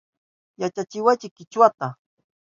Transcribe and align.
Yachachiwaychi 0.61 1.27
Kichwata 1.35 1.87